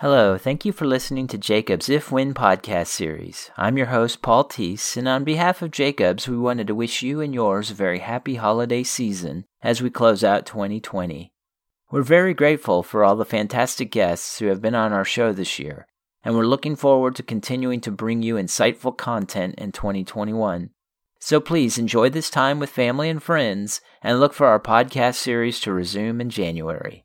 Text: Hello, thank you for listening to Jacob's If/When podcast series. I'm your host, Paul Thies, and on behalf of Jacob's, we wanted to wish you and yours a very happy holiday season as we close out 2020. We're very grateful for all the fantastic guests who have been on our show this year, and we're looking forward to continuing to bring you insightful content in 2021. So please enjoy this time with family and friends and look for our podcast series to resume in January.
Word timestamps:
Hello, 0.00 0.38
thank 0.38 0.64
you 0.64 0.72
for 0.72 0.86
listening 0.86 1.26
to 1.26 1.36
Jacob's 1.36 1.90
If/When 1.90 2.32
podcast 2.32 2.86
series. 2.86 3.50
I'm 3.58 3.76
your 3.76 3.88
host, 3.88 4.22
Paul 4.22 4.44
Thies, 4.44 4.96
and 4.96 5.06
on 5.06 5.24
behalf 5.24 5.60
of 5.60 5.72
Jacob's, 5.72 6.26
we 6.26 6.38
wanted 6.38 6.68
to 6.68 6.74
wish 6.74 7.02
you 7.02 7.20
and 7.20 7.34
yours 7.34 7.70
a 7.70 7.74
very 7.74 7.98
happy 7.98 8.36
holiday 8.36 8.82
season 8.82 9.44
as 9.60 9.82
we 9.82 9.90
close 9.90 10.24
out 10.24 10.46
2020. 10.46 11.34
We're 11.90 12.00
very 12.00 12.32
grateful 12.32 12.82
for 12.82 13.04
all 13.04 13.14
the 13.14 13.26
fantastic 13.26 13.90
guests 13.90 14.38
who 14.38 14.46
have 14.46 14.62
been 14.62 14.74
on 14.74 14.94
our 14.94 15.04
show 15.04 15.34
this 15.34 15.58
year, 15.58 15.86
and 16.24 16.34
we're 16.34 16.46
looking 16.46 16.76
forward 16.76 17.14
to 17.16 17.22
continuing 17.22 17.82
to 17.82 17.90
bring 17.90 18.22
you 18.22 18.36
insightful 18.36 18.96
content 18.96 19.56
in 19.58 19.70
2021. 19.70 20.70
So 21.18 21.40
please 21.40 21.76
enjoy 21.76 22.08
this 22.08 22.30
time 22.30 22.58
with 22.58 22.70
family 22.70 23.10
and 23.10 23.22
friends 23.22 23.82
and 24.02 24.18
look 24.18 24.32
for 24.32 24.46
our 24.46 24.60
podcast 24.60 25.16
series 25.16 25.60
to 25.60 25.74
resume 25.74 26.22
in 26.22 26.30
January. 26.30 27.04